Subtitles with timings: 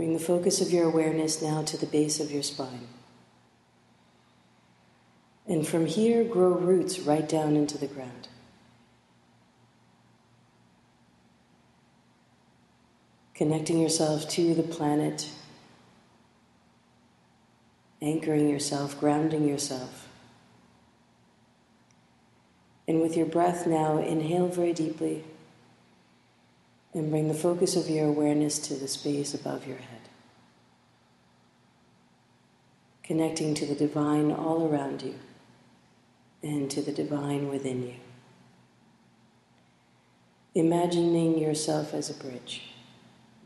[0.00, 2.88] Bring the focus of your awareness now to the base of your spine.
[5.46, 8.28] And from here, grow roots right down into the ground.
[13.34, 15.28] Connecting yourself to the planet,
[18.00, 20.08] anchoring yourself, grounding yourself.
[22.88, 25.24] And with your breath now, inhale very deeply
[26.92, 30.00] and bring the focus of your awareness to the space above your head.
[33.02, 35.14] Connecting to the divine all around you
[36.42, 37.94] and to the divine within you.
[40.54, 42.62] Imagining yourself as a bridge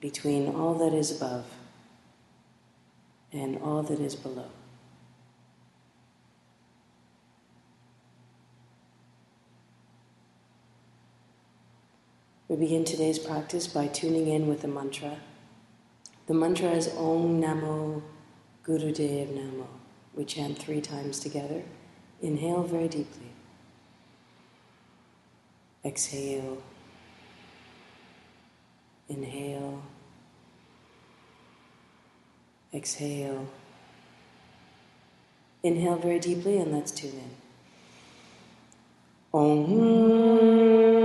[0.00, 1.44] between all that is above
[3.32, 4.48] and all that is below.
[12.54, 15.16] We begin today's practice by tuning in with a mantra.
[16.28, 18.00] The mantra is Om Namo
[18.64, 19.66] Gurudev Namo.
[20.14, 21.64] We chant three times together.
[22.22, 23.26] Inhale very deeply.
[25.84, 26.62] Exhale.
[29.08, 29.82] Inhale.
[32.72, 33.48] Exhale.
[35.64, 37.30] Inhale very deeply and let's tune in.
[39.32, 41.03] Om.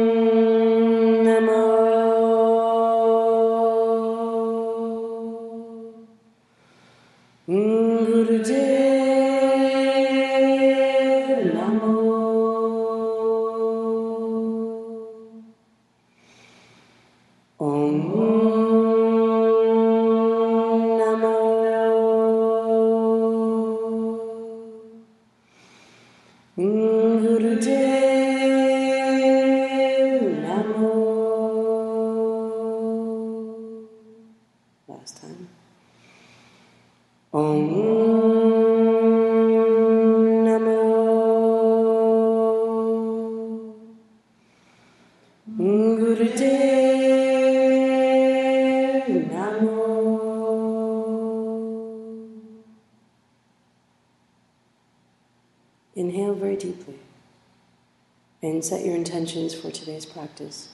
[58.60, 60.68] And set your intentions for today's practice.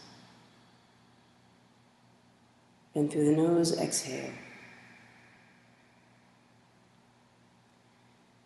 [2.95, 4.31] And through the nose, exhale.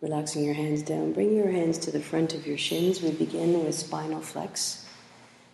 [0.02, 3.02] Relaxing your hands down, bring your hands to the front of your shins.
[3.02, 4.86] We begin with spinal flex.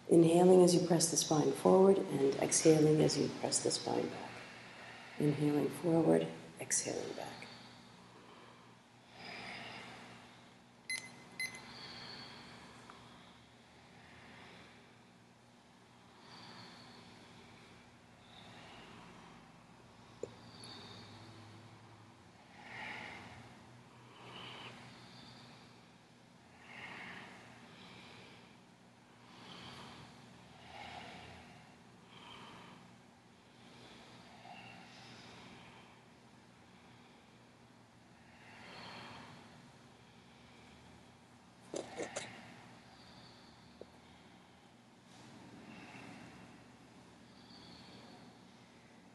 [0.09, 4.31] Inhaling as you press the spine forward and exhaling as you press the spine back.
[5.19, 6.25] Inhaling forward,
[6.59, 7.34] exhaling back.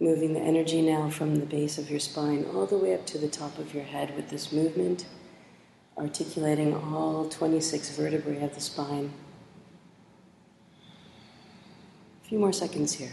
[0.03, 3.19] Moving the energy now from the base of your spine all the way up to
[3.19, 5.05] the top of your head with this movement,
[5.99, 9.13] articulating all 26 vertebrae of the spine.
[12.25, 13.13] A few more seconds here.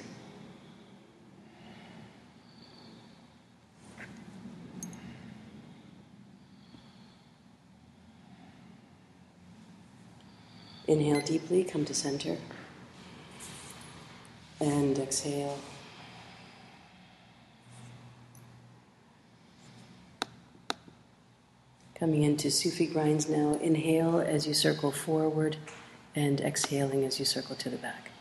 [10.88, 12.38] Inhale deeply, come to center.
[14.62, 15.60] And exhale.
[22.00, 23.56] Coming into Sufi grinds now.
[23.56, 25.58] Inhale as you circle forward
[26.16, 28.12] and exhaling as you circle to the back.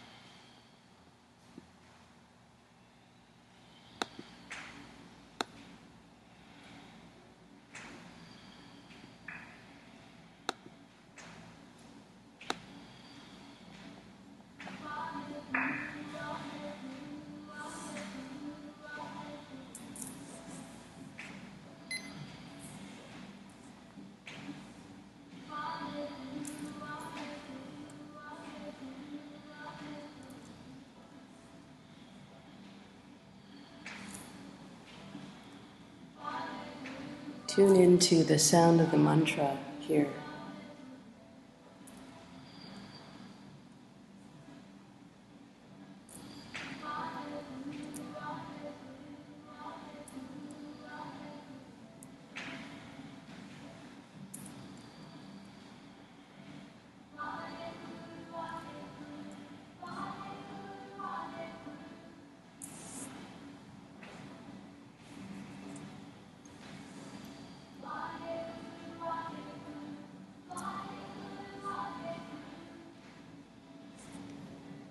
[37.67, 40.07] Tune into the sound of the mantra here.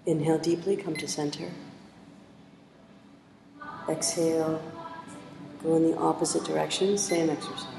[0.06, 1.50] Inhale deeply, come to center.
[3.90, 4.62] Exhale,
[5.64, 7.75] go in the opposite direction, same exercise.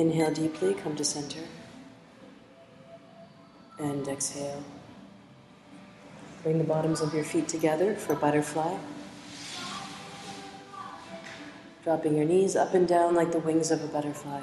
[0.00, 1.40] Inhale deeply, come to center.
[3.78, 4.64] And exhale.
[6.42, 8.78] Bring the bottoms of your feet together for butterfly.
[11.84, 14.40] Dropping your knees up and down like the wings of a butterfly.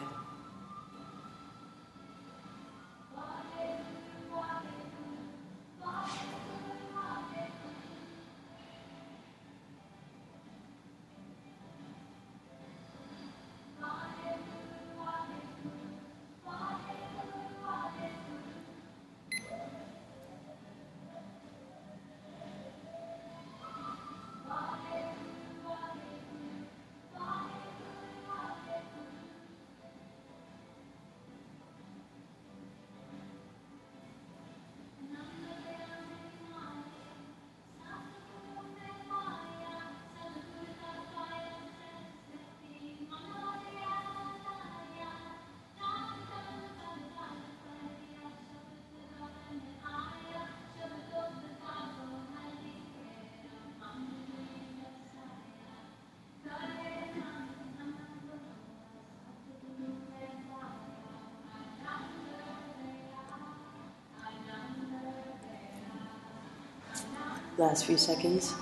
[67.58, 68.54] Last few seconds.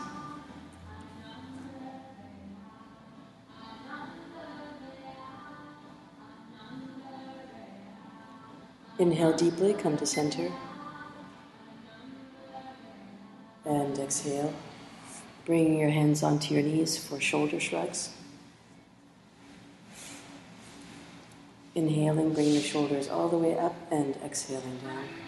[8.98, 10.50] Inhale deeply, come to center.
[13.66, 14.54] And exhale,
[15.46, 18.12] bringing your hands onto your knees for shoulder shrugs.
[21.74, 25.25] Inhaling, bring the shoulders all the way up and exhaling down.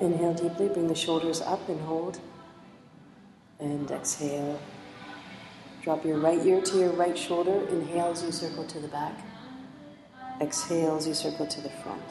[0.00, 2.18] Inhale deeply, bring the shoulders up and hold.
[3.58, 4.60] And exhale.
[5.82, 7.66] Drop your right ear to your right shoulder.
[7.68, 9.18] Inhale as you circle to the back.
[10.40, 12.02] Exhale as you circle to the front.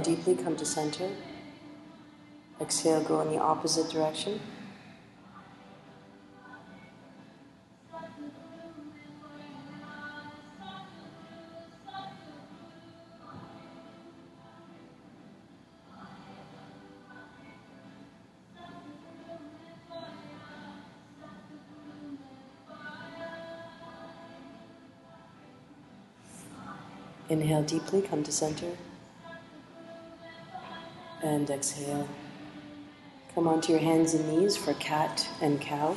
[0.00, 1.10] Inhale deeply, come to center.
[2.58, 4.40] Exhale, go in the opposite direction.
[27.28, 28.76] Inhale deeply, come to center.
[31.30, 32.08] And exhale.
[33.36, 35.96] Come onto your hands and knees for cat and cow.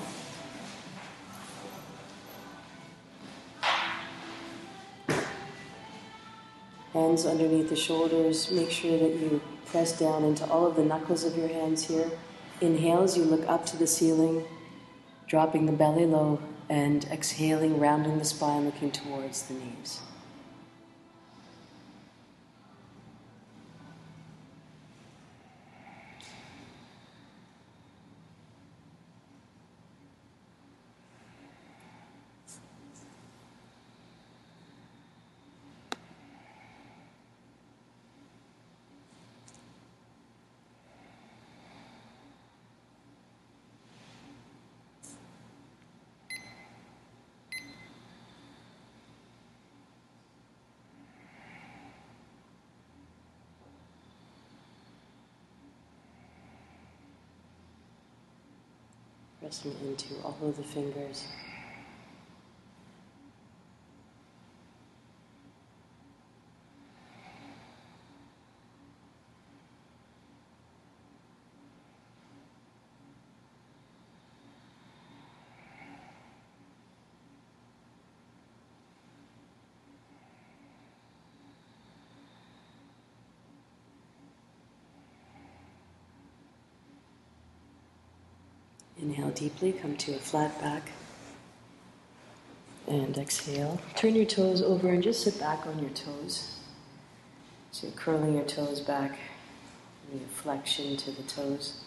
[6.93, 8.51] Hands underneath the shoulders.
[8.51, 12.11] Make sure that you press down into all of the knuckles of your hands here.
[12.61, 14.45] Inhale as you look up to the ceiling,
[15.25, 16.37] dropping the belly low,
[16.69, 19.99] and exhaling, rounding the spine, looking towards the knees.
[59.61, 61.42] Into all of the fingers.
[89.03, 90.91] Inhale deeply, come to a flat back.
[92.87, 93.81] And exhale.
[93.95, 96.57] Turn your toes over and just sit back on your toes.
[97.71, 99.17] So you're curling your toes back,
[100.07, 101.81] bringing flexion to the toes.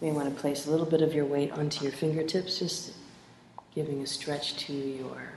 [0.00, 2.92] You may want to place a little bit of your weight onto your fingertips, just
[3.74, 5.32] giving a stretch to your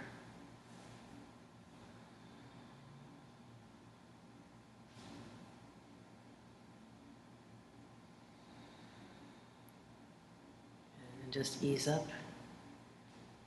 [11.33, 12.07] just ease up.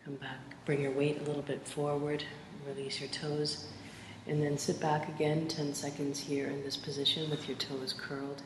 [0.04, 2.24] Come back, bring your weight a little bit forward,
[2.66, 3.68] release your toes,
[4.26, 8.42] and then sit back again 10 seconds here in this position with your toes curled.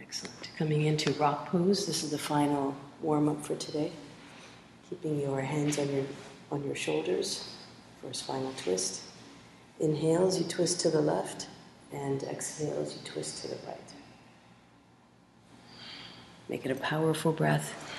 [0.00, 0.50] Excellent.
[0.56, 3.92] Coming into rock pose, this is the final warm up for today.
[4.88, 6.04] Keeping your hands on your,
[6.50, 7.56] on your shoulders
[8.00, 9.02] for a spinal twist.
[9.82, 11.48] Inhale as you twist to the left,
[11.92, 13.76] and exhale as you twist to the right.
[16.48, 17.91] Make it a powerful breath.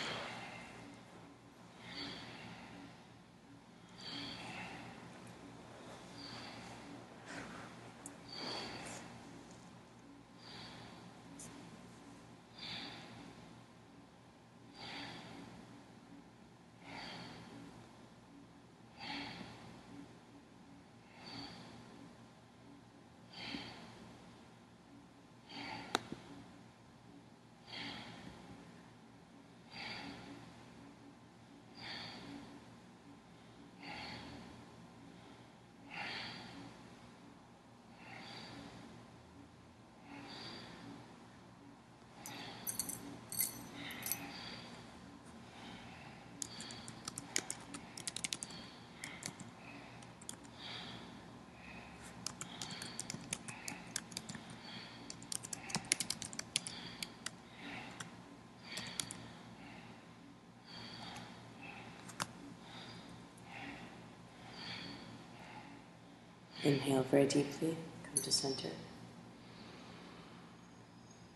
[66.64, 68.70] Inhale very deeply, come to center.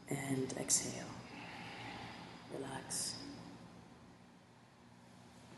[0.09, 1.03] And exhale.
[2.55, 3.15] Relax.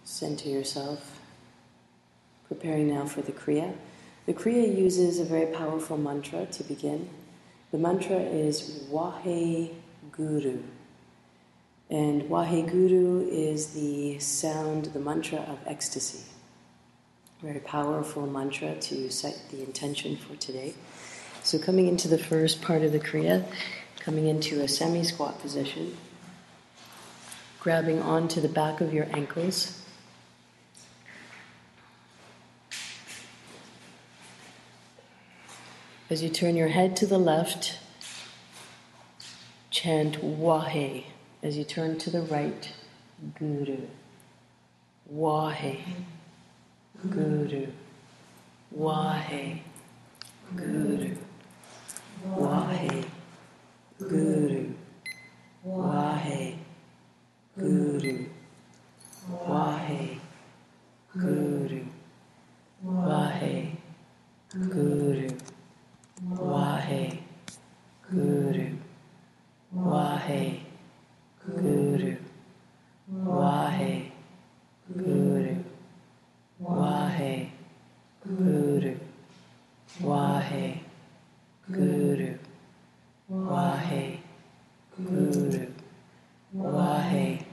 [0.03, 1.19] Center yourself.
[2.47, 3.75] Preparing now for the Kriya.
[4.25, 7.09] The Kriya uses a very powerful mantra to begin.
[7.71, 9.71] The mantra is Wahe
[10.11, 10.63] Guru.
[11.91, 16.25] And Wahe Guru is the sound, the mantra of ecstasy.
[17.41, 20.73] Very powerful mantra to set the intention for today.
[21.41, 23.45] So, coming into the first part of the Kriya,
[23.97, 25.95] coming into a semi squat position,
[27.61, 29.81] grabbing onto the back of your ankles.
[36.09, 37.79] As you turn your head to the left,
[39.71, 41.05] chant Wahe.
[41.41, 42.73] As you turn to the right,
[43.37, 43.83] Guru.
[45.13, 45.79] Wahe.
[47.07, 47.65] Guru,
[48.75, 49.61] Wahe,
[50.53, 51.15] Guru,
[52.27, 53.05] Wahe,
[53.99, 54.73] Guru,
[55.63, 56.55] Wahe,
[57.57, 58.25] Guru,
[59.47, 60.19] Wahe,
[61.15, 61.85] Guru,
[62.83, 63.77] Wahe,
[64.51, 65.29] Guru,
[66.27, 67.19] Wahe,
[68.11, 68.67] Guru,
[69.73, 70.59] Wahe,
[71.47, 72.17] Guru,
[73.15, 74.11] Wahe,
[74.93, 75.58] Guru.
[76.59, 77.47] Wahe.
[78.25, 78.93] Guru.
[80.03, 80.79] Wahe.
[81.71, 82.35] Guru.
[83.29, 84.19] Wahe.
[84.97, 85.67] Guru.
[86.53, 87.48] Wahe.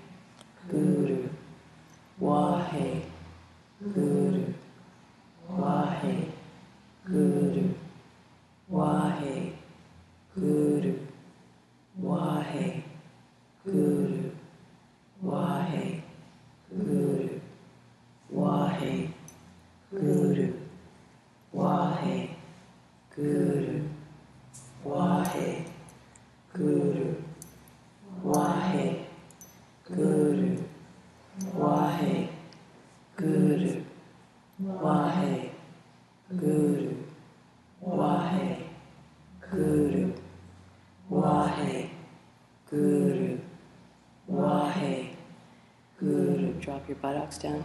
[47.34, 47.64] Down.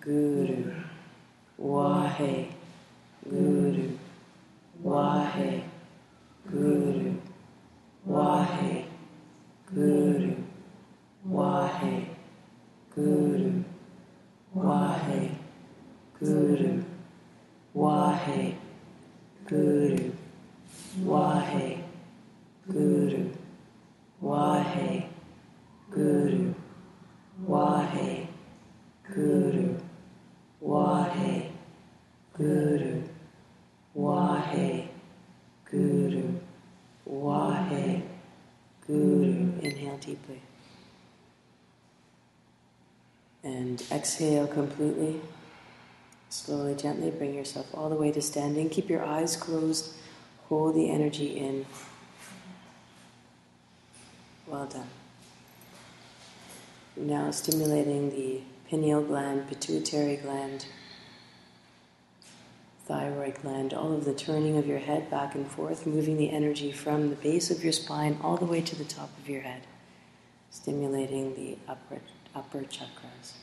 [0.00, 0.72] Guru
[1.58, 2.59] Wahe
[40.00, 40.40] Deeply.
[43.42, 45.20] And exhale completely.
[46.28, 48.70] Slowly, gently bring yourself all the way to standing.
[48.70, 49.94] Keep your eyes closed.
[50.48, 51.66] Hold the energy in.
[54.46, 54.88] Well done.
[56.96, 60.66] Now stimulating the pineal gland, pituitary gland,
[62.84, 66.72] thyroid gland, all of the turning of your head back and forth, moving the energy
[66.72, 69.62] from the base of your spine all the way to the top of your head,
[70.50, 72.00] stimulating the upper,
[72.34, 73.34] upper chakras.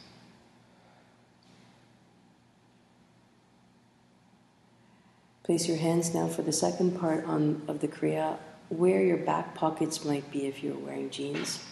[5.43, 9.55] Place your hands now for the second part on, of the Kriya, where your back
[9.55, 11.63] pockets might be if you're wearing jeans.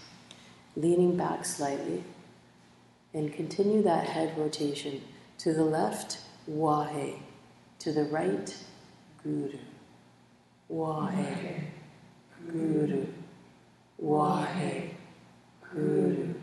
[0.78, 2.04] Leaning back slightly,
[3.14, 5.02] and continue that head rotation.
[5.40, 6.20] To the left,
[6.50, 7.20] Wahe.
[7.80, 8.56] To the right,
[9.22, 9.58] Guru.
[10.72, 11.66] Wahe.
[12.50, 13.06] Guru.
[14.02, 14.95] Wahe.
[15.76, 16.34] Guru.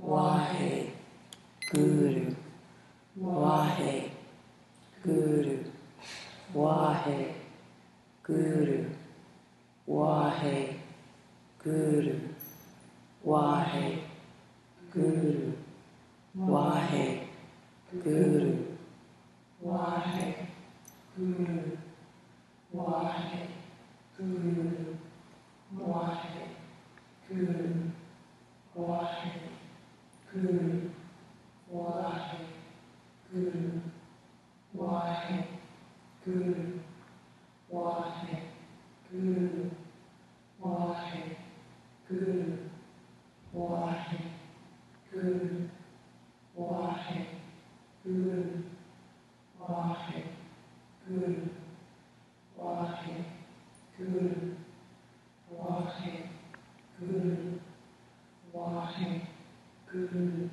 [0.00, 0.92] Wahe.
[1.70, 2.34] Guru.
[3.20, 4.10] Wahe.
[5.04, 5.56] Guru.
[6.54, 7.34] Wahe.
[8.24, 8.78] Guru.
[9.86, 10.80] Wahe.
[11.62, 12.14] Guru.
[13.22, 13.98] Wahe.
[14.94, 15.52] Guru.
[16.34, 17.28] Wahe.
[18.02, 18.54] Guru.
[19.60, 20.34] Wahe.
[21.18, 21.76] Guru.
[22.72, 23.48] Wahe.
[24.16, 24.96] Guru.
[25.76, 26.44] Wahe.
[27.28, 28.07] Guru.
[28.78, 29.32] Wahe.
[30.32, 30.90] Guru.
[31.72, 32.38] Wahe.
[33.32, 33.80] Guru.
[34.72, 35.38] Wahe.
[36.24, 36.80] Guru.
[37.72, 38.38] Wahe.
[39.10, 39.70] Guru.
[40.62, 41.36] Wahe.
[42.08, 42.58] Guru.
[43.52, 44.18] Wahe.
[45.10, 45.68] Guru.
[46.56, 47.26] Wahe.
[48.04, 48.62] Guru.
[49.58, 50.22] Wahe.
[51.08, 51.34] Guru.
[52.56, 53.24] Wahe.
[53.98, 54.56] Guru.
[57.00, 57.67] Guru.
[58.58, 59.28] 와해 네.
[59.86, 60.50] 그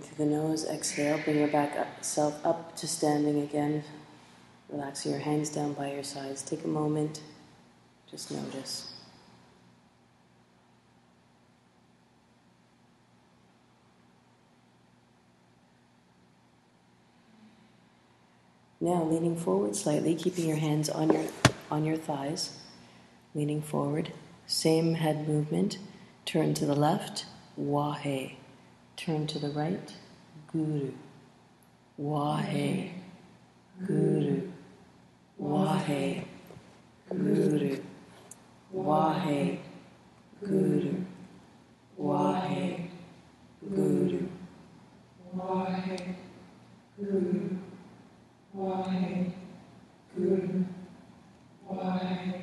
[0.00, 3.84] through the nose, exhale, bring your back up, self up to standing again.
[4.68, 6.42] Relax your hands down by your sides.
[6.42, 7.20] Take a moment,
[8.10, 8.94] just notice.
[18.80, 21.24] Now, leaning forward slightly, keeping your hands on your,
[21.70, 22.56] on your thighs,
[23.34, 24.12] leaning forward.
[24.46, 25.78] Same head movement.
[26.24, 27.26] Turn to the left,
[27.60, 28.37] wahe.
[28.98, 29.94] Turn to the right,
[30.52, 30.90] Guru.
[32.00, 32.90] Wahe.
[33.86, 34.50] Guru.
[35.40, 36.24] Wahe.
[37.08, 37.78] Guru.
[38.74, 39.60] Wahe.
[40.40, 41.04] Guru.
[41.96, 42.90] Wahe.
[43.72, 44.28] Guru.
[45.32, 46.16] Wahe.
[46.98, 47.56] Guru.
[48.52, 49.32] Wahe.
[50.16, 50.64] Guru.
[51.70, 52.37] Wahe.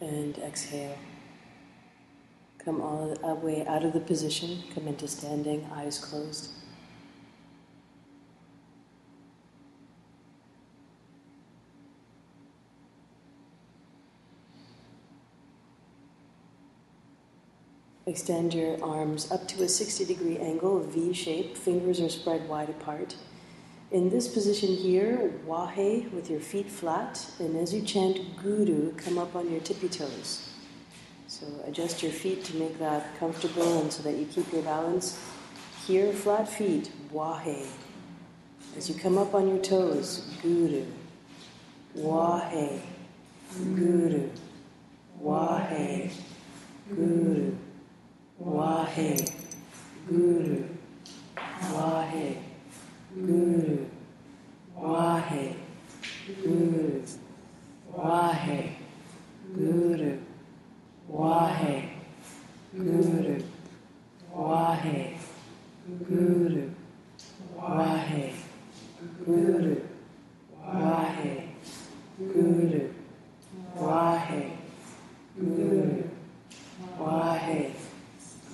[0.00, 0.96] And exhale.
[2.64, 4.62] Come all the way out of the position.
[4.74, 6.50] Come into standing, eyes closed.
[18.06, 21.56] Extend your arms up to a 60 degree angle, V shape.
[21.56, 23.14] Fingers are spread wide apart.
[23.92, 29.18] In this position here, wahe with your feet flat, and as you chant guru, come
[29.18, 30.48] up on your tippy toes.
[31.26, 35.18] So adjust your feet to make that comfortable and so that you keep your balance.
[35.88, 37.66] Here, flat feet, wahe.
[38.76, 40.84] As you come up on your toes, guru,
[41.96, 42.80] wahe,
[43.74, 44.30] guru,
[45.20, 46.12] wahe,
[46.94, 47.56] guru,
[48.40, 49.34] wahe, guru, wahe,
[50.08, 50.64] guru,
[51.72, 52.49] wahe,
[53.14, 53.86] guru,
[54.76, 55.56] wahe,
[56.42, 57.02] guru,
[57.96, 58.76] wahe,
[59.56, 60.18] guru,
[61.08, 61.90] wahe,
[62.72, 63.42] guru,
[64.32, 65.18] wahe,
[66.06, 66.62] guru,
[67.58, 68.32] wahe,
[69.26, 69.76] guru,
[70.86, 71.32] wahe,
[72.18, 72.82] guru,
[76.96, 77.70] wahe,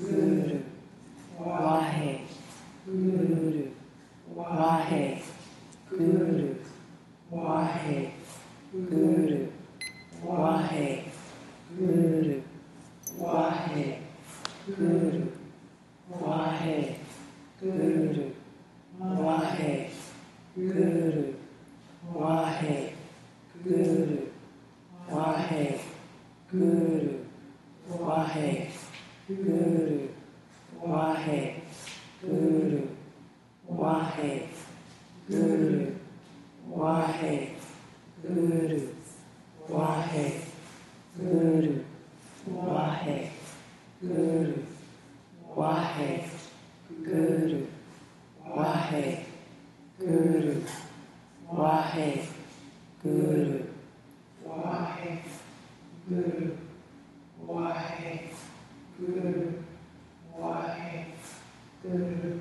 [0.03, 0.61] guru,
[1.45, 2.21] wahe,
[2.87, 3.76] guru,
[4.37, 5.23] wahe,
[5.91, 6.57] guru,
[7.31, 8.13] wahe,
[8.73, 9.49] guru,
[10.25, 11.05] wahe,
[11.79, 12.43] guru,
[13.19, 13.99] wahe,
[14.67, 15.33] guru,
[16.21, 16.99] wahe,
[17.61, 18.33] guru,
[19.25, 19.91] wahe,
[20.55, 21.15] guru,
[22.15, 22.83] wahe,
[23.65, 24.17] guru,
[25.11, 25.81] wahe,
[26.53, 27.09] guru,
[27.89, 28.71] wahe,
[29.29, 30.09] guru,
[30.83, 31.41] wahe,
[32.23, 32.96] guru,
[33.69, 34.49] wahe,
[35.29, 35.93] guru,
[36.71, 37.51] wahe,
[38.23, 38.81] guru,
[39.69, 40.41] wahe,
[41.19, 41.85] guru,
[42.47, 43.31] wahe,
[44.03, 44.63] guru,
[45.57, 46.25] wahe,
[47.05, 47.67] guru,
[48.47, 49.25] wahe,
[49.99, 50.63] guru,
[51.51, 52.23] wahe,
[53.03, 53.61] guru,
[54.47, 55.19] wahe,
[56.09, 56.51] guru,
[57.49, 58.31] wahe,
[58.99, 59.53] guru,
[60.39, 61.07] wahe,
[61.83, 62.41] guru,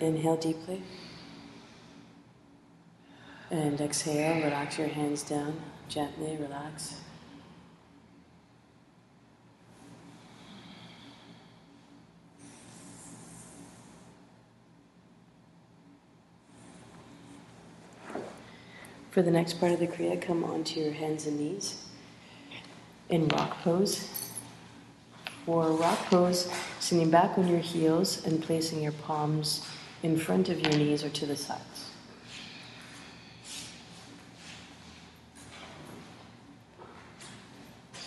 [0.00, 0.82] Inhale deeply.
[3.50, 7.05] And exhale, relax your hands down, gently relax.
[19.16, 21.82] For the next part of the Kriya, come onto your hands and knees
[23.08, 24.30] in rock pose.
[25.46, 29.66] For rock pose, sitting back on your heels and placing your palms
[30.02, 31.92] in front of your knees or to the sides.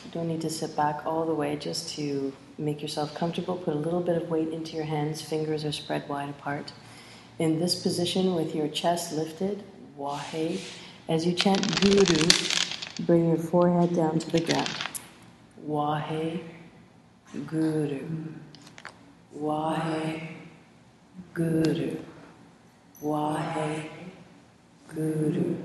[0.06, 3.56] You don't need to sit back all the way just to make yourself comfortable.
[3.56, 6.72] Put a little bit of weight into your hands, fingers are spread wide apart.
[7.40, 9.64] In this position, with your chest lifted,
[9.98, 10.62] Wahe,
[11.10, 12.28] as you chant Guru,
[13.08, 14.70] bring your forehead down to the ground.
[15.68, 16.40] Wahe,
[17.48, 18.06] Guru.
[19.36, 20.28] Wahe,
[21.34, 21.98] Guru.
[23.04, 23.90] Wahe,
[24.94, 25.58] Guru.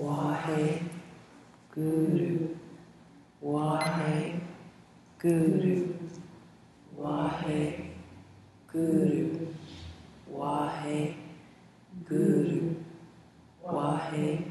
[0.00, 0.82] Wahe,
[1.74, 2.56] Guru.
[3.42, 4.40] Wahe,
[5.18, 5.94] Guru.
[6.96, 7.90] Wahe,
[8.72, 9.48] Guru.
[10.32, 11.16] Wahe,
[12.08, 12.85] Guru.
[13.66, 14.44] Wahe,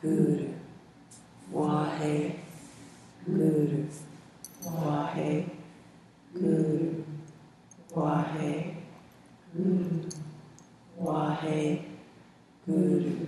[0.00, 0.48] Guru.
[1.52, 2.34] Wahe,
[3.26, 3.84] Guru.
[4.64, 5.44] Wahe,
[6.32, 7.04] Guru.
[7.94, 8.76] Wahe,
[9.54, 10.08] Guru.
[10.98, 11.84] Wahe,
[12.66, 13.26] Guru.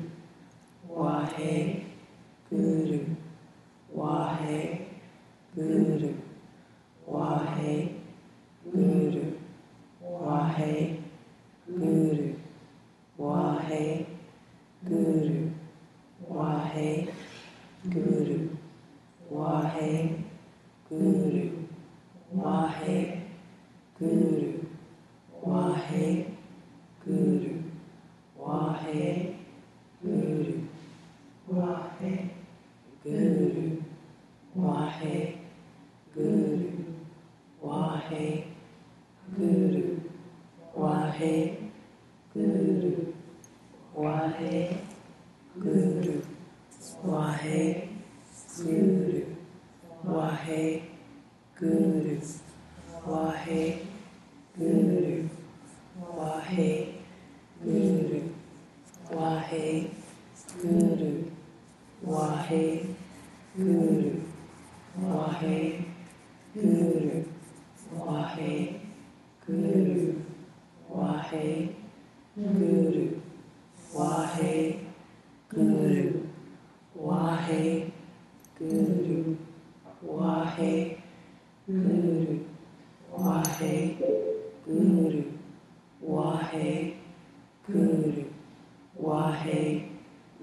[0.88, 1.84] Wahe,
[2.48, 3.00] Guru.
[3.94, 4.86] Wahe,
[5.54, 6.14] Guru.
[7.06, 7.92] Wahe,
[8.72, 9.24] Guru.
[10.00, 10.98] Wahe,
[11.68, 12.34] Guru.
[13.18, 14.13] Wahe, Guru.
[16.28, 17.08] Wahe,
[17.88, 18.50] Guru.
[19.30, 20.24] Wahe,
[20.90, 21.50] Guru.
[22.36, 23.22] Wahe,
[23.98, 24.60] Guru.
[25.42, 26.36] Wahe,
[27.02, 27.54] Guru.
[28.36, 29.36] Wahe,
[30.04, 30.54] Guru.
[31.48, 32.34] Wahe,
[33.02, 33.82] Guru.
[34.54, 35.38] Wahe,
[36.14, 36.68] Guru.
[37.62, 38.44] Wahe,
[39.38, 40.00] Guru.
[40.76, 41.56] Wahe,
[42.34, 43.13] Guru.
[43.94, 44.76] Wahe,
[45.56, 46.20] Guru.
[47.04, 47.88] Wahe,
[48.58, 49.22] Guru.
[50.04, 50.82] Wahe,
[51.56, 52.18] Guru.
[53.06, 53.78] Wahe,
[54.58, 55.30] Guru.
[56.16, 56.94] Wahe,
[57.62, 58.20] Guru.
[59.12, 59.86] Wahe,
[60.60, 61.30] Guru.
[62.02, 62.86] Wahe,
[63.56, 64.22] Guru.
[64.98, 65.84] Wahe,
[66.54, 67.24] Guru.
[67.94, 68.80] Wahe,
[69.46, 70.14] Guru.
[70.90, 71.68] Wahe,
[72.36, 73.13] Guru.
[73.94, 74.80] Wahe,
[75.48, 76.26] Guru.
[76.98, 77.92] Wahe,
[78.58, 79.36] Guru.
[80.04, 80.98] Wahe,
[81.68, 82.44] Guru.
[83.12, 83.96] Wahe,
[84.66, 85.24] Guru.
[86.02, 86.94] Wahe,
[87.66, 88.24] Guru.
[89.00, 89.88] Wahe,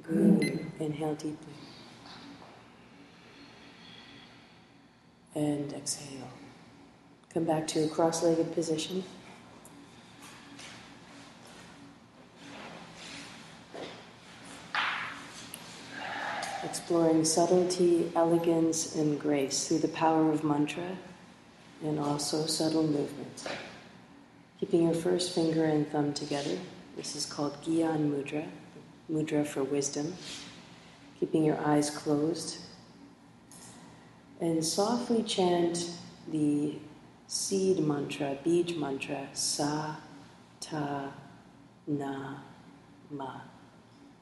[0.01, 0.59] Guru.
[0.79, 1.53] Inhale deeply.
[5.35, 6.29] And exhale.
[7.33, 9.03] Come back to a cross legged position.
[16.71, 20.95] Exploring subtlety, elegance, and grace through the power of mantra
[21.83, 23.45] and also subtle movement.
[24.57, 26.57] Keeping your first finger and thumb together.
[26.95, 28.47] This is called Gyan Mudra,
[29.11, 30.15] mudra for wisdom.
[31.19, 32.59] Keeping your eyes closed.
[34.39, 35.91] And softly chant
[36.31, 36.75] the
[37.27, 39.97] seed mantra, beej mantra, sa,
[40.61, 41.11] ta,
[41.85, 42.35] na,
[43.09, 43.41] ma.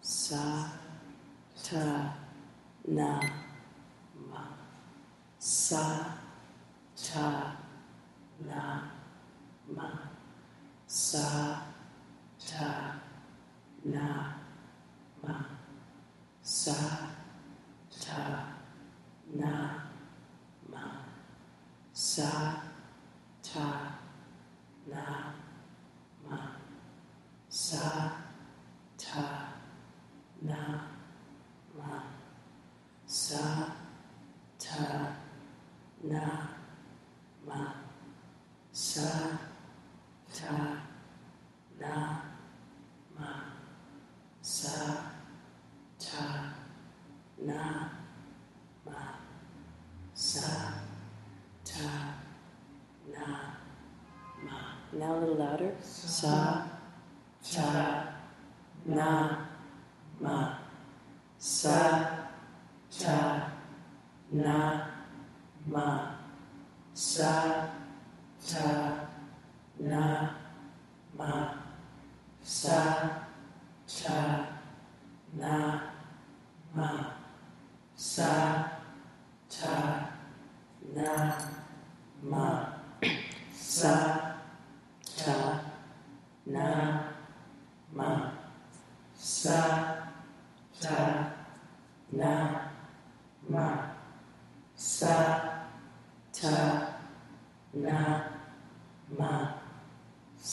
[0.02, 0.66] Sa,
[1.64, 2.16] ta,
[2.88, 3.20] na,
[4.30, 4.44] ma.
[5.38, 6.16] Sa,
[6.96, 7.56] ta,
[8.46, 8.92] na,
[9.76, 9.90] ma.
[10.88, 11.62] Sa,
[12.40, 12.96] ta,
[13.86, 14.34] na,
[15.24, 15.46] ma.
[16.42, 16.74] Sa,
[18.02, 18.46] ta,
[19.34, 19.84] na,
[20.72, 20.84] ma.
[21.94, 22.62] Sa,
[23.42, 23.68] ta,
[24.88, 25.34] na,
[26.28, 26.40] ma.
[27.50, 28.12] Sa,
[28.98, 29.54] ta,
[30.42, 30.88] na,
[31.78, 32.09] ma.
[33.10, 33.66] Sa,
[34.60, 35.16] ta,
[36.04, 36.48] na,
[37.44, 37.74] ma.
[38.72, 39.10] Sa,
[40.32, 40.78] ta,
[41.80, 42.22] na,
[43.18, 43.30] ma.
[44.44, 45.10] Sa,
[45.98, 46.54] ta,
[47.42, 47.90] na,
[48.86, 49.02] ma.
[50.14, 50.74] Sa,
[51.66, 51.90] ta,
[53.12, 53.26] na,
[54.46, 54.58] ma.
[54.94, 55.74] Now a little louder.
[55.82, 56.62] Sa,
[57.42, 58.14] ta,
[58.86, 59.38] na,
[60.22, 60.60] ma.
[61.40, 62.20] Sa,
[63.00, 63.52] ta,
[64.32, 64.88] na,
[65.66, 66.16] ma.
[66.94, 67.70] Sa,
[68.46, 69.08] ta,
[69.80, 70.30] na,
[71.18, 71.54] ma.
[72.44, 73.10] Sa,
[73.88, 74.48] ta,
[75.38, 75.82] na,
[76.74, 76.92] ma.
[77.96, 78.32] Sa,
[79.50, 80.04] ta,
[80.96, 81.40] na,
[82.24, 82.72] ma.
[83.56, 83.96] Sa,
[85.16, 85.64] ta,
[86.46, 87.02] na,
[87.94, 88.32] ma.
[89.16, 89.90] Sa,
[90.82, 91.40] ta,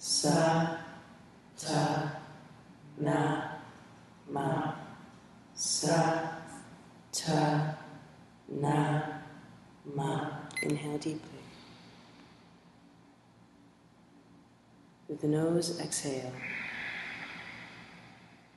[0.00, 0.80] sa,
[1.58, 2.14] ta,
[2.98, 3.40] na,
[4.32, 4.74] ma,
[5.56, 6.30] sa,
[7.12, 7.76] ta,
[8.48, 9.02] na,
[9.94, 10.10] ma.
[10.62, 11.30] Inhale deeply.
[15.08, 16.30] With the nose, exhale.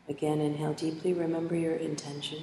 [0.10, 1.14] Again, inhale deeply.
[1.14, 2.40] Remember your intention.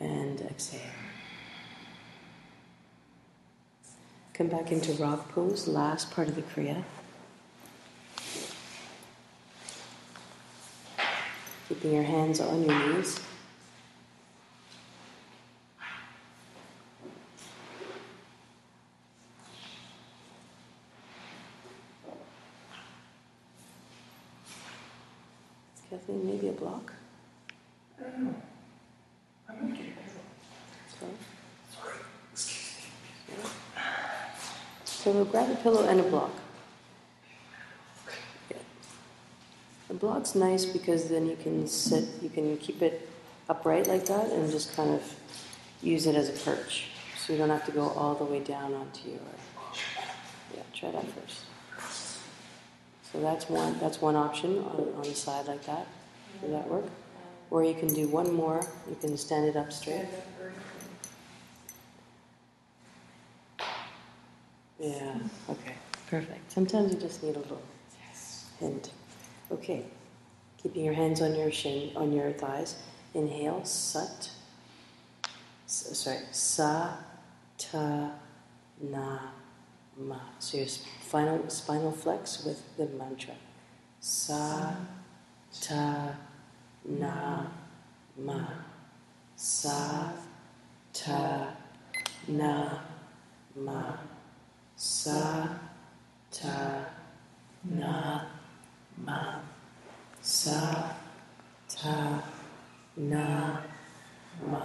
[0.00, 0.80] And exhale.
[4.34, 6.82] Come back into rock pose, last part of the Kriya.
[11.68, 13.20] Keeping your hands on your knees.
[26.46, 26.92] Maybe a block?
[27.98, 28.34] I don't know.
[29.48, 29.92] I'm okay.
[31.00, 31.06] So,
[31.74, 31.94] Sorry.
[32.30, 32.86] Excuse
[33.28, 33.50] me.
[34.84, 36.30] so we'll grab a pillow and a block.
[38.48, 38.58] Yeah.
[39.88, 43.08] The block's nice because then you can sit, you can keep it
[43.48, 45.02] upright like that and just kind of
[45.82, 46.90] use it as a perch.
[47.18, 49.18] So you don't have to go all the way down onto your.
[50.54, 51.40] Yeah, try that first.
[53.12, 53.80] So that's one.
[53.80, 55.88] That's one option on, on the side like that.
[56.40, 56.84] Does that work?
[57.50, 58.60] Or you can do one more.
[58.88, 60.06] You can stand it up straight.
[64.78, 65.18] Yeah.
[65.48, 65.74] Okay.
[66.10, 66.52] Perfect.
[66.52, 67.62] Sometimes you just need a little
[68.60, 68.90] hint.
[69.50, 69.84] Okay.
[70.62, 72.76] Keeping your hands on your shin, on your thighs.
[73.14, 73.64] Inhale.
[73.64, 74.30] Sat.
[75.66, 76.18] Sorry.
[76.32, 76.96] Sa.
[77.58, 78.12] Ta.
[78.80, 79.18] Na.
[79.96, 80.18] Ma.
[80.38, 83.34] So your spinal spinal flex with the mantra.
[84.00, 84.74] Sa.
[85.60, 86.14] Ta.
[86.84, 87.46] Na.
[88.16, 88.38] Ma.
[89.36, 90.12] Sa.
[90.92, 91.54] Ta.
[92.28, 92.80] Na.
[93.56, 93.98] Ma.
[94.76, 95.48] Sa.
[96.30, 96.84] Ta.
[97.64, 98.26] Na.
[99.04, 99.40] Ma.
[100.22, 100.94] Sa.
[101.68, 102.22] Ta.
[102.96, 103.60] Na.
[104.50, 104.62] Ma.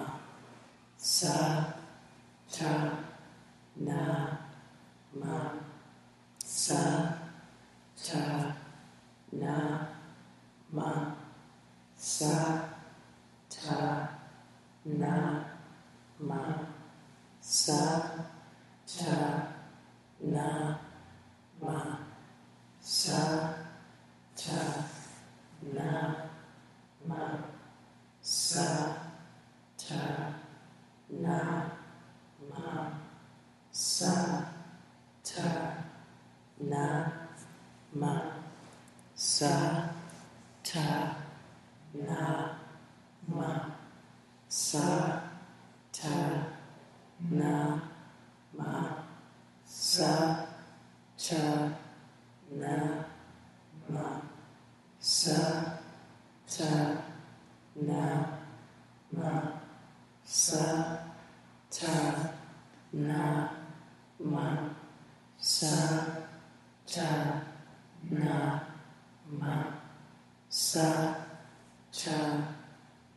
[0.97, 1.73] Sa.
[2.51, 2.91] Ta.
[3.75, 4.37] Na.
[5.13, 5.51] Ma.
[6.43, 7.15] Sa.
[7.95, 8.55] Ta.
[9.31, 9.55] Na.
[9.55, 10.00] Ma.
[12.01, 12.63] Sa.
[13.49, 14.09] Ta.
[14.85, 15.43] Na.
[16.17, 16.41] Ma.
[17.41, 18.25] Sa.
[18.87, 19.51] Ta.
[20.21, 20.79] Na.
[21.61, 21.97] Ma.
[22.79, 23.53] Sa.
[24.35, 24.85] Ta.
[25.61, 26.29] Na.
[27.05, 27.37] Ma.
[28.21, 28.95] Sa.
[29.77, 30.33] Ta.
[31.09, 31.69] Na.
[32.49, 32.91] Ma.
[33.71, 34.45] Sa.
[35.23, 35.83] Ta.
[36.59, 37.11] Na.
[37.93, 38.21] Ma.
[39.15, 39.90] Sa.
[40.73, 41.15] Ta.
[41.93, 42.55] Na.
[43.27, 43.75] Ma.
[44.47, 45.21] Sa.
[45.91, 46.47] Ta.
[47.29, 47.81] Na.
[48.57, 49.03] Ma.
[49.65, 50.45] Sa.
[51.17, 51.75] Ta.
[52.51, 53.03] Na.
[53.89, 54.21] Ma.
[55.01, 55.75] Sa.
[56.47, 57.03] Ta.
[57.75, 58.39] Na.
[59.11, 59.41] Ma.
[60.23, 60.63] Sa.
[61.69, 61.95] Ta.
[62.93, 63.49] Na.
[64.19, 64.69] Ma.
[65.37, 65.75] Sa.
[66.87, 67.41] Ta.
[68.09, 68.63] Na.
[69.27, 69.80] Ma.
[70.51, 71.15] Sa.
[71.93, 72.43] Ta.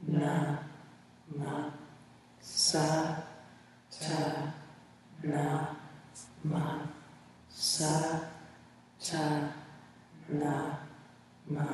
[0.07, 0.57] Na.
[1.37, 1.69] Ma.
[2.41, 3.17] Sa.
[3.91, 4.55] Ta.
[5.25, 5.75] Na.
[6.45, 6.79] Ma.
[7.49, 8.21] Sa.
[9.03, 9.51] Ta.
[10.29, 10.79] Na.
[11.51, 11.67] Ma.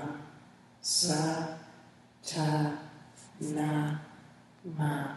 [0.81, 1.59] Sa.
[2.25, 2.73] Ta.
[3.41, 4.01] Na.
[4.65, 5.15] Ma.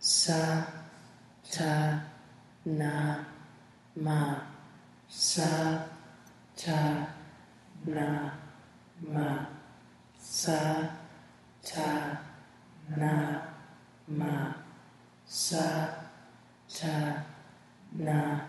[0.00, 0.64] Sa.
[1.52, 2.00] Ta.
[2.64, 3.26] Na.
[3.94, 4.40] Ma.
[5.06, 5.84] Sa.
[6.56, 7.08] Ta.
[7.84, 8.32] Na.
[9.04, 9.55] Ma.
[10.28, 10.88] Sa.
[11.62, 12.18] Ta.
[12.96, 13.42] Na.
[14.08, 14.52] Ma.
[15.24, 15.88] Sa.
[16.68, 17.24] Ta.
[17.92, 18.40] Na.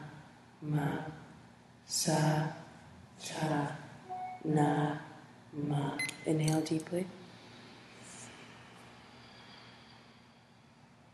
[0.62, 0.88] Ma.
[1.86, 2.48] Sa.
[3.24, 3.78] Ta.
[4.44, 4.98] Na.
[5.54, 5.92] Ma.
[6.26, 7.06] Inhale deeply.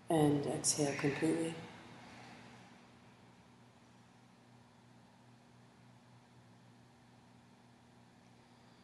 [0.09, 1.53] And exhale completely.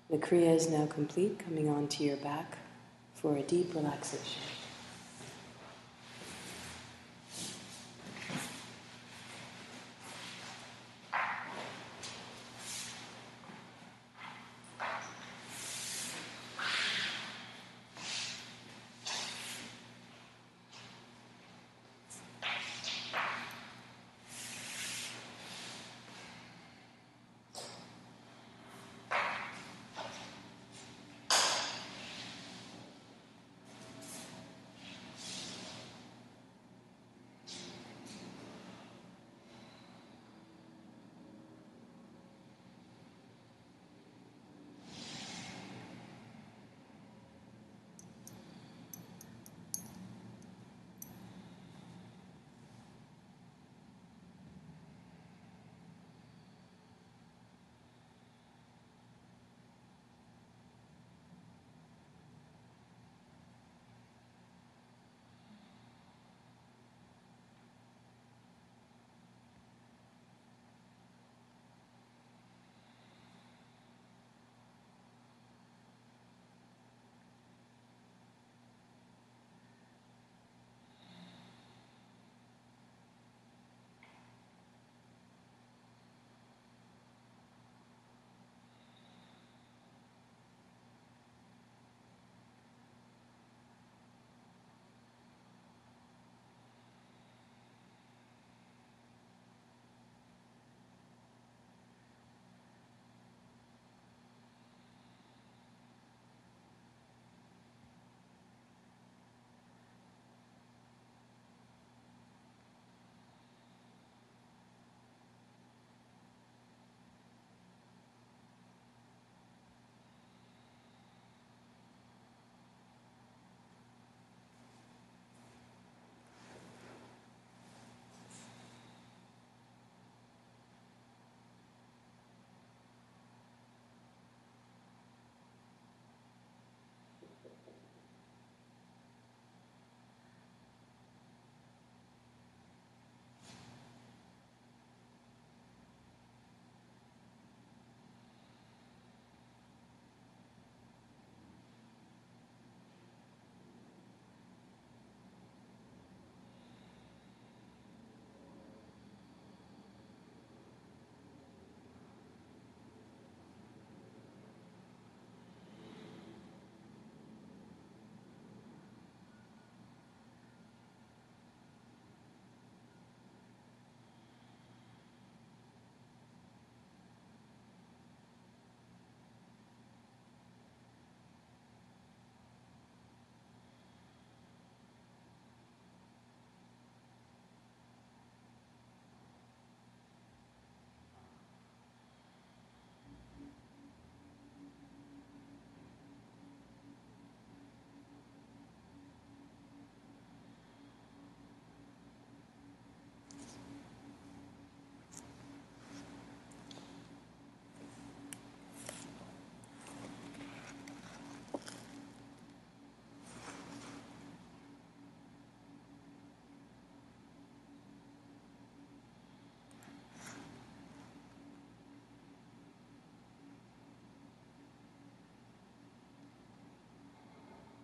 [0.10, 2.58] The Kriya is now complete, coming onto your back
[3.14, 4.42] for a deep relaxation.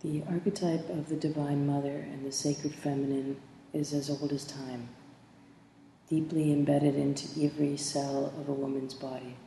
[0.01, 3.37] The archetype of the Divine Mother and the Sacred Feminine
[3.73, 4.89] is as old as time,
[6.09, 9.37] deeply embedded into every cell of a woman's body.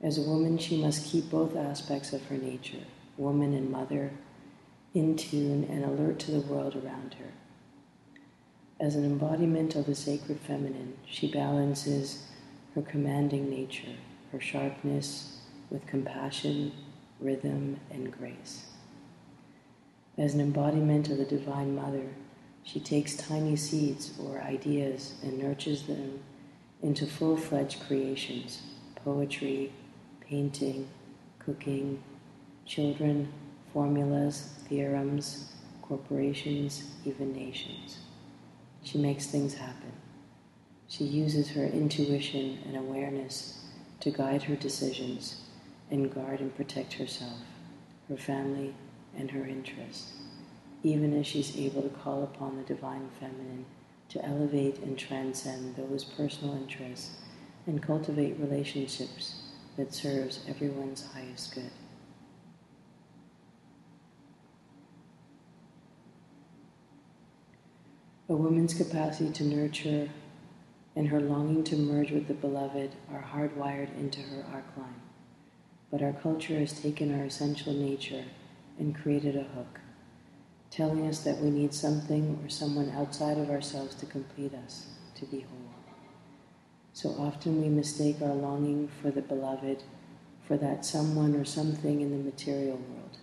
[0.00, 2.84] As a woman, she must keep both aspects of her nature,
[3.16, 4.12] woman and mother,
[4.94, 7.32] in tune and alert to the world around her.
[8.80, 12.26] As an embodiment of the sacred feminine, she balances
[12.74, 13.96] her commanding nature,
[14.30, 15.38] her sharpness,
[15.70, 16.72] with compassion,
[17.20, 18.66] rhythm, and grace.
[20.22, 22.06] As an embodiment of the Divine Mother,
[22.62, 26.20] she takes tiny seeds or ideas and nurtures them
[26.80, 28.62] into full fledged creations
[28.94, 29.72] poetry,
[30.20, 30.86] painting,
[31.40, 32.00] cooking,
[32.64, 33.32] children,
[33.72, 35.50] formulas, theorems,
[35.82, 37.98] corporations, even nations.
[38.84, 39.90] She makes things happen.
[40.86, 43.64] She uses her intuition and awareness
[43.98, 45.40] to guide her decisions
[45.90, 47.40] and guard and protect herself,
[48.08, 48.72] her family,
[49.18, 50.12] and her interests,
[50.82, 53.64] even as she's able to call upon the divine feminine
[54.08, 57.12] to elevate and transcend those personal interests
[57.66, 59.42] and cultivate relationships
[59.76, 61.70] that serves everyone's highest good.
[68.28, 70.08] A woman's capacity to nurture
[70.94, 75.00] and her longing to merge with the beloved are hardwired into her arc line.
[75.90, 78.24] But our culture has taken our essential nature
[78.78, 79.80] and created a hook,
[80.70, 85.26] telling us that we need something or someone outside of ourselves to complete us, to
[85.26, 85.62] be whole.
[86.94, 89.82] So often we mistake our longing for the beloved
[90.46, 93.18] for that someone or something in the material world,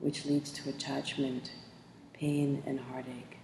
[0.00, 1.52] which leads to attachment,
[2.12, 3.38] pain, and heartache.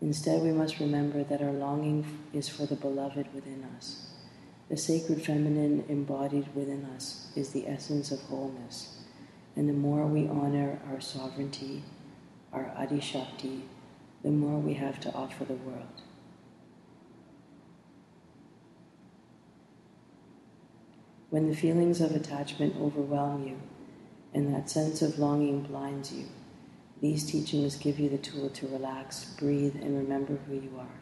[0.00, 4.10] Instead, we must remember that our longing is for the beloved within us.
[4.68, 9.01] The sacred feminine embodied within us is the essence of wholeness
[9.56, 11.82] and the more we honor our sovereignty,
[12.52, 13.62] our Adi Shakti,
[14.22, 16.02] the more we have to offer the world.
[21.30, 23.60] When the feelings of attachment overwhelm you
[24.34, 26.26] and that sense of longing blinds you,
[27.00, 31.00] these teachings give you the tool to relax, breathe, and remember who you are,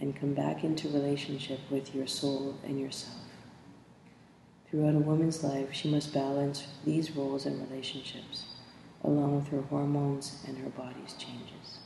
[0.00, 3.19] and come back into relationship with your soul and yourself.
[4.70, 8.44] Throughout a woman's life, she must balance these roles and relationships,
[9.02, 11.79] along with her hormones and her body's changes.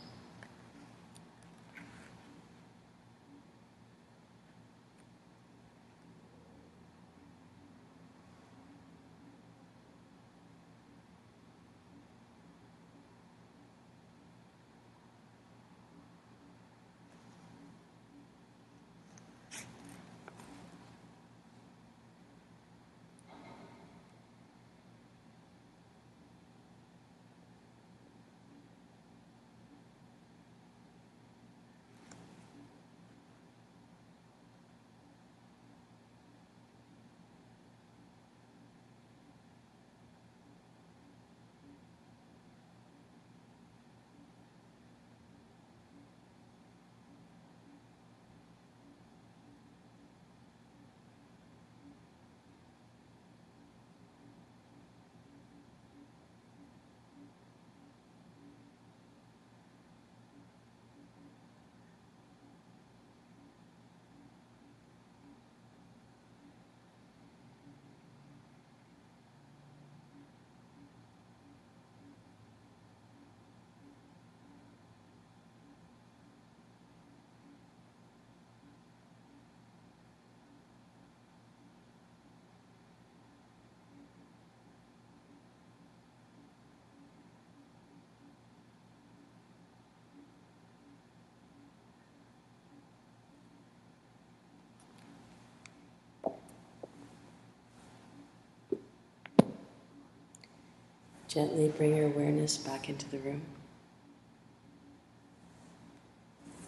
[101.35, 103.43] Gently bring your awareness back into the room.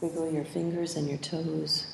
[0.01, 1.87] Wiggle your fingers and your toes.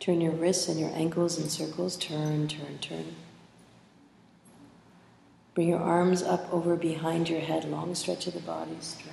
[0.00, 1.96] Turn your wrists and your ankles in circles.
[1.96, 3.14] Turn, turn, turn.
[5.54, 7.64] Bring your arms up over behind your head.
[7.64, 8.76] Long stretch of the body.
[8.80, 9.12] Stretch.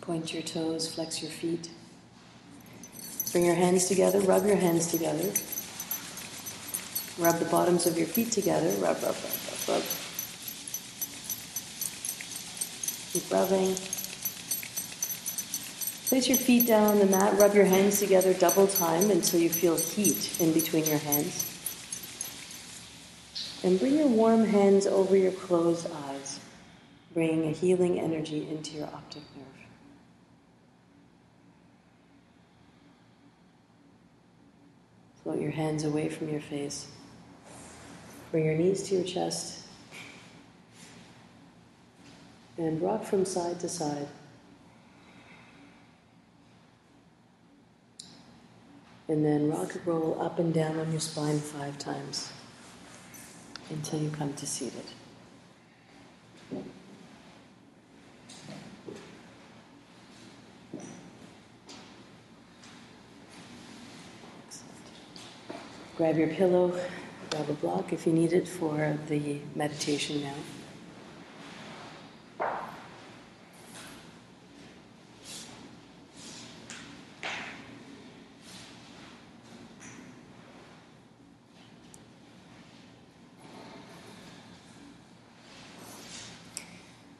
[0.00, 1.70] Point your toes, flex your feet.
[3.32, 5.30] Bring your hands together, rub your hands together.
[7.18, 8.70] Rub the bottoms of your feet together.
[8.78, 9.82] Rub, rub, rub, rub, rub.
[13.12, 13.74] Keep rubbing.
[16.08, 19.50] Place your feet down on the mat, rub your hands together double time until you
[19.50, 21.44] feel heat in between your hands.
[23.62, 26.40] And bring your warm hands over your closed eyes,
[27.12, 29.47] bringing a healing energy into your optic nerve.
[35.28, 36.86] Float your hands away from your face.
[38.30, 39.60] Bring your knees to your chest.
[42.56, 44.08] And rock from side to side.
[49.08, 52.32] And then rock and roll up and down on your spine five times
[53.68, 54.86] until you come to seated.
[65.98, 66.68] Grab your pillow,
[67.28, 70.32] grab a block if you need it for the meditation now.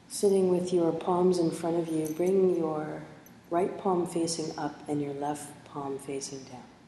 [0.07, 3.03] Sitting with your palms in front of you, bring your
[3.49, 6.78] right palm facing up and your left palm facing down.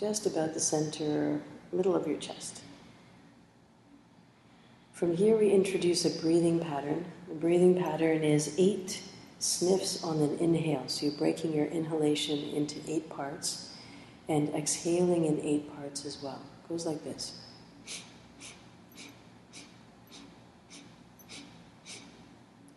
[0.00, 1.42] Just about the center,
[1.72, 2.62] middle of your chest.
[4.92, 7.04] From here, we introduce a breathing pattern.
[7.28, 9.02] The breathing pattern is eight
[9.40, 10.84] sniffs on an inhale.
[10.86, 13.76] So you're breaking your inhalation into eight parts
[14.26, 16.40] and exhaling in eight parts as well.
[16.64, 17.38] It goes like this.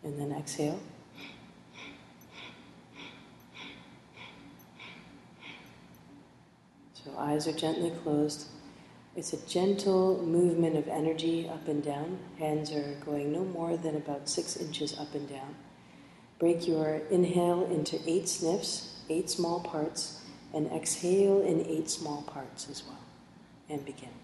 [0.02, 0.78] and then exhale.
[7.04, 8.46] So eyes are gently closed.
[9.14, 12.18] It's a gentle movement of energy up and down.
[12.38, 15.54] Hands are going no more than about six inches up and down.
[16.38, 20.22] Break your inhale into eight sniffs, eight small parts,
[20.54, 22.98] and exhale in eight small parts as well.
[23.68, 24.23] And begin.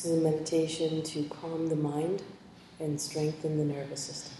[0.00, 2.22] This is a meditation to calm the mind
[2.78, 4.39] and strengthen the nervous system.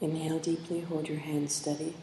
[0.00, 1.94] Inhale deeply, hold your hands steady.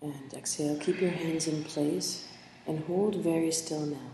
[0.00, 2.28] And exhale, keep your hands in place
[2.66, 4.10] and hold very still now.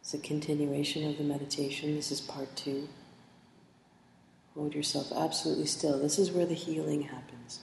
[0.00, 1.94] It's a continuation of the meditation.
[1.94, 2.88] This is part two.
[4.54, 5.98] Hold yourself absolutely still.
[5.98, 7.60] This is where the healing happens.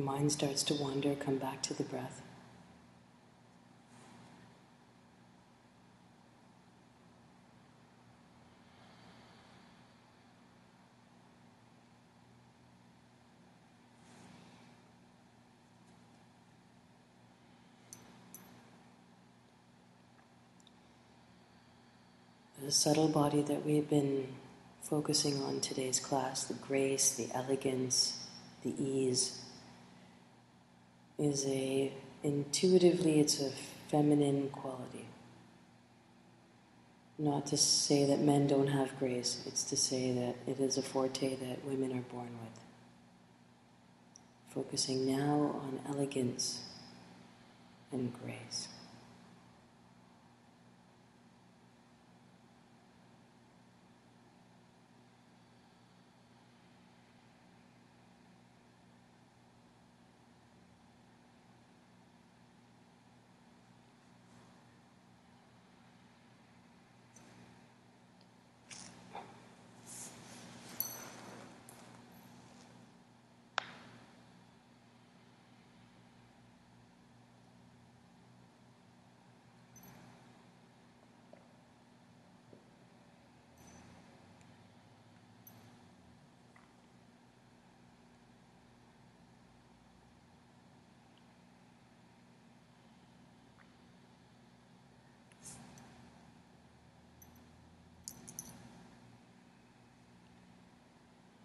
[0.00, 2.22] Your mind starts to wander, come back to the breath.
[22.64, 24.28] The subtle body that we've been
[24.80, 28.26] focusing on today's class, the grace, the elegance,
[28.62, 29.36] the ease,
[31.20, 31.92] is a
[32.22, 33.50] intuitively it's a
[33.88, 35.06] feminine quality.
[37.18, 40.82] Not to say that men don't have grace, it's to say that it is a
[40.82, 42.60] forte that women are born with.
[44.54, 46.60] Focusing now on elegance
[47.92, 48.68] and grace.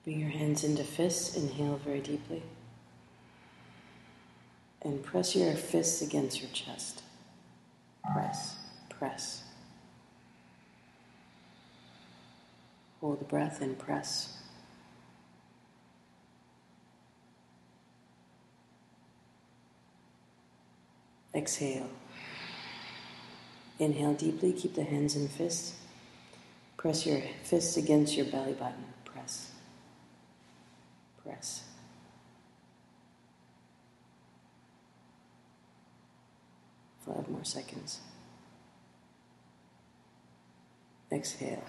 [0.05, 1.35] Bring your hands into fists.
[1.35, 2.43] Inhale very deeply.
[4.83, 7.01] And press your fists against your chest.
[8.13, 8.55] Press,
[8.87, 9.43] press.
[13.01, 14.37] Hold the breath and press.
[21.33, 21.89] Exhale.
[23.79, 25.75] Inhale deeply, keep the hands in fists.
[26.77, 28.94] Press your fists against your belly button.
[31.25, 31.63] Press press.
[37.05, 37.99] Five more seconds.
[41.11, 41.63] Exhale.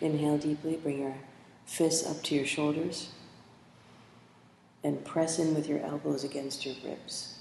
[0.00, 1.14] Inhale deeply, bring your
[1.66, 3.08] fists up to your shoulders
[4.82, 7.38] and press in with your elbows against your ribs.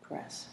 [0.00, 0.48] Press.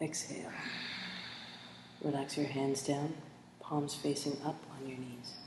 [0.00, 0.52] Exhale.
[2.02, 3.14] Relax your hands down,
[3.58, 5.37] palms facing up on your knees.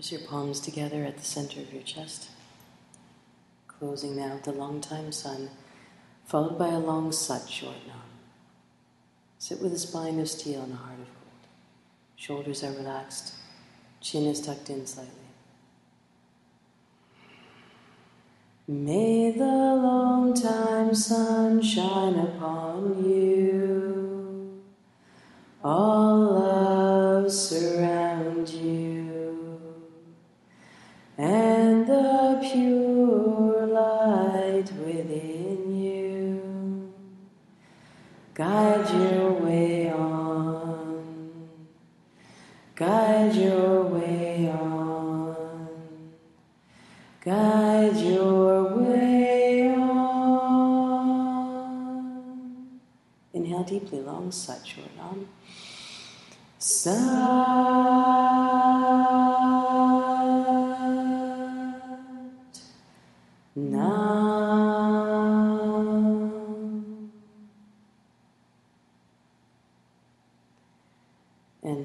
[0.00, 2.30] Press your palms together at the center of your chest.
[3.68, 5.50] Closing now the long time sun,
[6.24, 8.00] followed by a long sat short nam.
[9.38, 11.48] Sit with a spine of steel and a heart of gold.
[12.16, 13.34] Shoulders are relaxed,
[14.00, 15.12] chin is tucked in slightly.
[18.66, 24.62] May the long time sun shine upon you.
[25.62, 26.29] All
[31.22, 36.94] And the pure light within you
[38.32, 41.28] guide your way on.
[42.74, 45.68] Guide your way on.
[47.20, 50.70] Guide your way on.
[53.34, 55.28] Inhale deeply, long, sat, your nam.
[56.58, 57.60] Sat.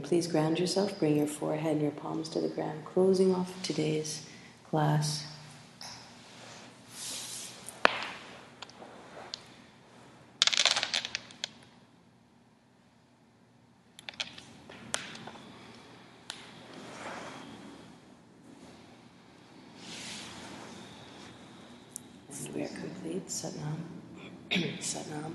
[0.05, 0.99] Please ground yourself.
[0.99, 4.23] Bring your forehead and your palms to the ground, closing off today's
[4.69, 5.25] class.
[22.53, 23.27] We are complete.
[23.27, 23.79] Satnam.
[24.79, 25.33] Satnam.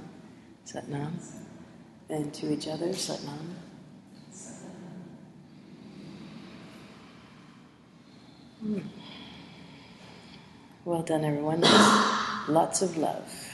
[0.64, 1.12] Satnam.
[2.08, 3.69] And to each other, Satnam.
[10.84, 11.62] Well done, everyone.
[12.48, 13.49] Lots of love.